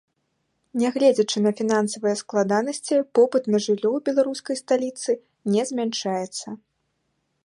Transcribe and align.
Нягледзячы 0.83 1.37
на 1.47 1.51
фінансавыя 1.59 2.13
складанасці, 2.21 2.95
попыт 3.19 3.43
на 3.55 3.61
жыллё 3.65 3.83
ў 3.83 3.99
беларускай 4.07 4.55
сталіцы 4.63 5.11
не 5.57 5.61
змяншаецца. 5.71 6.47